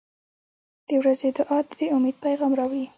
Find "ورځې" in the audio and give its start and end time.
1.01-1.29